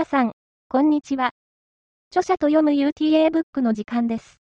[0.00, 0.32] 皆さん、
[0.70, 1.32] こんにちは。
[2.10, 4.38] 著者と読む UTA ブックの時間です。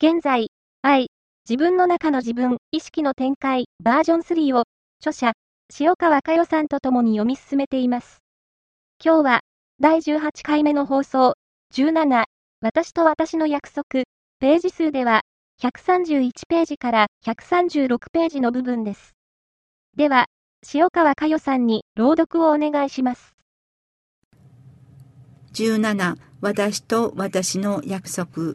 [0.00, 0.52] 現在、
[0.82, 1.08] 愛、
[1.50, 4.66] 自分の中の自分、意識の展開、バージョン3を、
[5.00, 5.32] 著者、
[5.80, 8.18] 塩川佳代さんと共に読み進めています。
[9.04, 9.40] 今日は、
[9.80, 11.34] 第18回目の放送、
[11.74, 12.26] 17、
[12.60, 14.04] 私と私の約束、
[14.38, 15.22] ページ数では、
[15.60, 19.16] 131ページから136ページの部分です。
[19.96, 20.26] では、
[20.72, 23.37] 塩川佳代さんに朗読をお願いします。
[25.64, 28.54] 17私と私の約束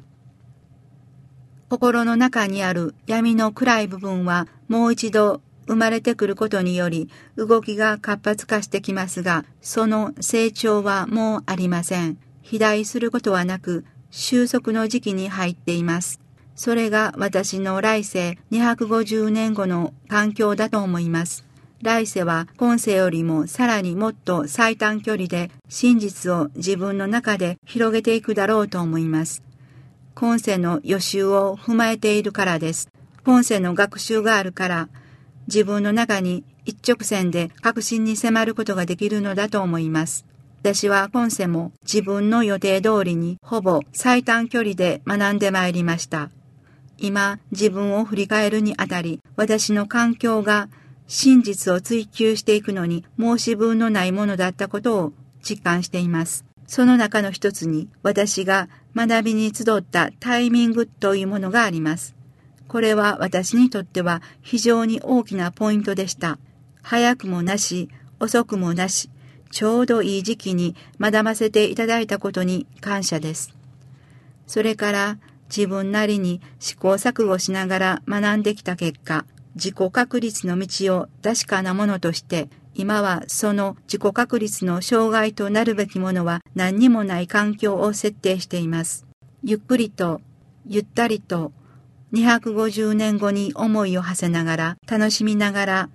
[1.68, 12.18] 心の中にある闇の暗い部分はもう一度生まれてくることにより動きが活発化してきますが、その成長はもうありません。
[12.42, 16.20] 肥大することはなく、収束の時期に入っています。
[16.56, 21.46] それが私の来世250年後の環境だと思います。
[21.84, 29.44] 来世は今世よりもさらにもっと最短距離で真実を自分の中で広げていくだろうと思います。
[30.16, 32.88] 今世の予習を踏まえているからです。
[33.26, 34.88] 今世の学習があるから、
[35.48, 40.26] 自分の中に一直線で確信に迫ることができるのだと思います。
[40.62, 46.30] 私は今世も自分の予定通りにほぼ最短距離で学んでまいりました。
[46.98, 50.70] 今、自分を振り返るにあたり、私の環境が
[51.08, 56.46] 真実を追求していくのに申し分のないものだったことを実感しています。
[56.66, 62.16] その中の一つに私が学びに集ったタイミングというものがあります。
[62.68, 66.40] これは私にとっては非常に大きなポイントでした。
[66.82, 69.10] 早くもなし、遅くもなし、
[69.52, 73.54] ちょうどいい時期に学ばせていただいたことに感謝です。
[74.48, 75.18] それから
[75.56, 89.06] 自分なりに試行錯誤しながら学んできた結果、自己確立の道を確かなものとして、今はその自己確立の障害となるべきものは何にもない環境を設定しています。
[89.44, 90.22] ゆっくりと、
[90.66, 91.52] ゆったりと、
[92.14, 95.90] 250年後に思いを馳せながら、楽しみながら、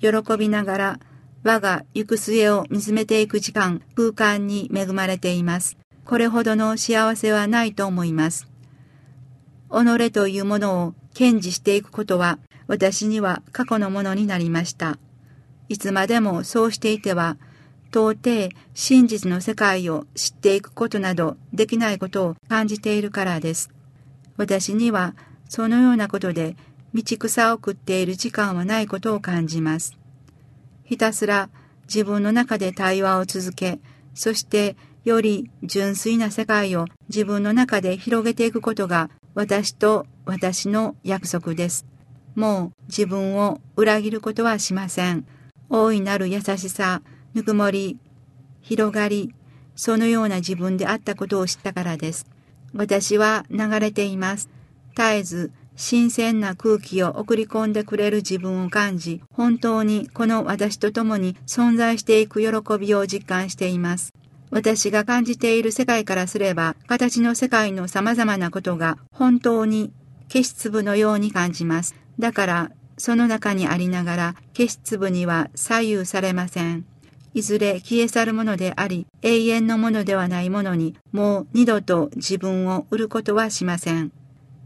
[0.00, 1.00] 喜びながら、
[1.42, 5.76] 我が行く末を見つめていく時間、空間に恵まれています。
[6.04, 8.46] これほどの幸せはないと思います。
[9.70, 14.98] 己というものを堅持していくことは私には過去のものになりました。
[15.68, 17.36] いつまでもそうしていては、
[17.90, 23.70] 到底真実の世界を知っていくことなどできないことを感じているからです。
[24.36, 25.14] 私には
[25.48, 26.56] そのようなことで
[26.92, 29.96] 道草を食っている時間はないことを感じます。
[30.84, 31.50] ひたすら
[31.86, 33.78] 自分の中で対話を続け、
[34.14, 41.86] そしてより純粋な世界を自分の中で広げていくことが私と私の約束です。
[42.34, 45.26] もう自分を裏切ることはしません。
[45.70, 47.02] 大いなる優しさ、
[47.34, 47.98] ぬくもり、
[48.60, 49.34] 広がり、
[49.76, 52.26] そのような自分であったことを知ったからです。
[52.74, 54.48] 私は流れています。
[54.96, 64.12] 絶えず新鮮な空気を送り込んでくれる自分を感じ、本当にこの私と共に存在していく喜びを実感しています。
[64.50, 69.92] 私が感じている世界からすれば、形の世界の様々なことが本当に
[70.28, 71.96] 消し粒のように感じます。
[72.18, 76.84] だから、その中にありながら、消し粒には左右されません。
[77.34, 84.12] いずれ消え去るものであり、永遠のものではないものに、もう二度と自分を売ることはしません。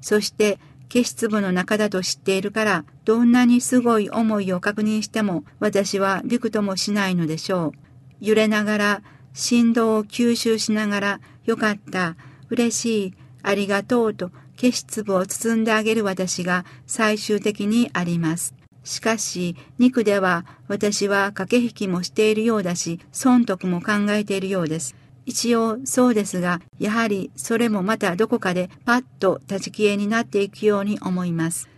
[0.02, 0.58] そして、
[0.92, 7.72] 消し粒の中だと知っているから、どんなにすごい思いを確認しても、私はびくともしないのでしょう。
[8.20, 12.16] 揺れながら、振動を吸収しながら、よかった、
[12.50, 14.30] 嬉しい、ありがとうと
[14.60, 18.54] 消し粒を包んであげる私が最終的にあります。
[18.82, 24.96] しかし、肉では私は駆け引きもしているようだし、損得も考えているようです。
[25.26, 31.68] 一応そうですが、やはりそれもまたどこかでパッと立ち消えになっていくように思います。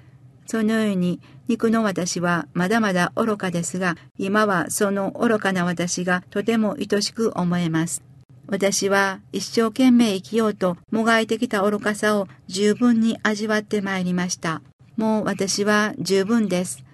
[0.46, 8.02] そのように肉の私はまだまだ愚かですが、今はその愚かな私がとても愛しく思えます。
[8.50, 14.60] 私は一生懸命生きようともがいてきた愚かさを十分に味わってまいりました。
[14.96, 16.84] もう私は十分です。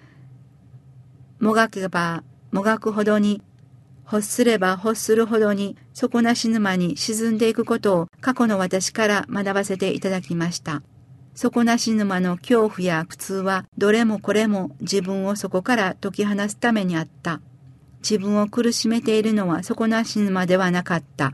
[1.39, 3.41] もがけばもがくほどに、
[4.05, 10.83] 欲すれば欲するほどに底なし沼に沈んでいくことを過去の私から学ばせていただきました。
[11.33, 17.41] 底なし沼の恐怖や苦痛はどれもこれも自分をそこから解き放つためにあった。
[18.01, 21.33] 自分を苦しめているのは底なし沼ではなかった。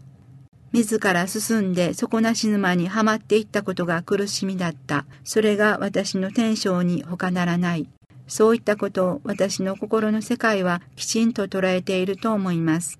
[0.74, 5.06] 自ら進んで底なし沼にはまっていったことが苦しみだった。
[5.24, 7.88] それが私の天性に他ならない。
[8.28, 13.00] そういったことを私の心の世界はきちんと捉えていると思います。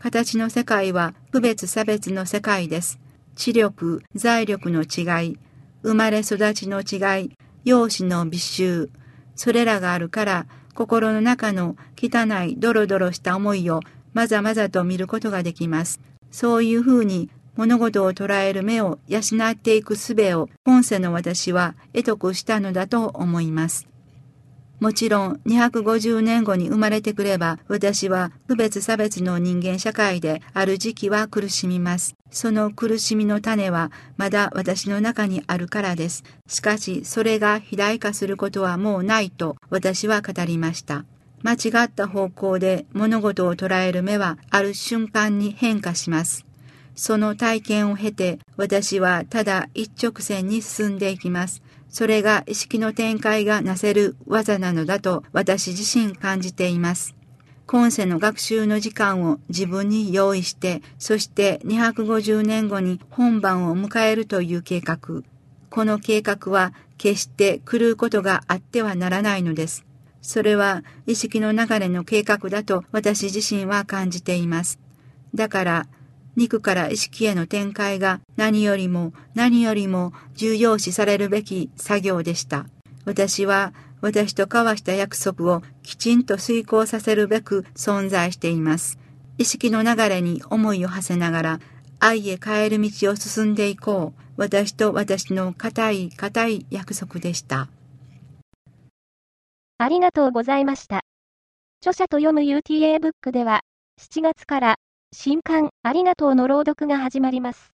[0.00, 2.98] 形の世界は区別差別の世界です。
[3.36, 5.38] 知力、財力の違い、
[5.84, 7.30] 生まれ育ちの違い、
[7.64, 8.90] 容姿の美醜、
[9.36, 13.80] それらがあるから、心の中の汚いドロドロした思いを
[14.12, 16.00] まざまざと見ることができます。
[16.30, 23.86] そういうふうに物事を捉える目を養っていく術を今世の私は得得したのだと思います。
[24.80, 32.14] もちろん250年後に生まれてくれば私は区別差別の人間社会である時期は苦しみます。
[32.30, 36.24] その苦しみの種はまだ私の中にあるからです。
[36.46, 41.04] しかしそれが肥大化することはもうないと私は語りました。
[41.42, 46.46] 間違った方向で物事を捉える目はある瞬間に変化します。
[46.94, 51.62] その体験を経て私はただ一直線に進んでいきます。
[51.88, 57.16] それが意識の展開がなせる技なのだと私自身感じています。
[57.66, 65.22] 今世の学習の時間を自分に用意して、そして250年後に本番を迎えるという計画。
[65.70, 69.86] この計画は決して狂うことがあってはならないのです。
[70.22, 74.78] それは意識の流れの計画だと私自身は感じています。
[75.34, 75.86] だから
[76.36, 82.66] 肉から意識への展開が何よりも何よりも重要視されるべき作業でした。
[83.04, 88.98] 私は私と交わした約束をきちんと遂行させるべく存在しています。
[89.38, 91.60] 意識の流れに思いを馳せながら
[91.98, 94.20] 愛へ帰る道を進んでいこう。
[94.36, 97.68] 私と私の固い固い約束でした。
[99.82, 101.00] ありがとうございました。
[101.80, 103.62] 著者と読む UTA ブックでは
[103.98, 104.76] 7月から
[105.10, 107.72] 新刊ありがとうの朗読が始まります。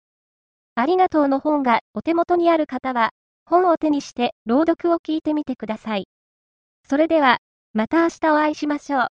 [0.77, 3.11] ありがとうの本がお手元にある方は、
[3.45, 6.07] 本を手にして朗読を聞いてみてください。
[6.89, 7.39] それでは、
[7.73, 9.09] また明日お会いしましょう。